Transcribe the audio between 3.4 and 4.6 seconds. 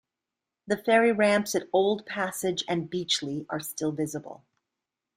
are still visible.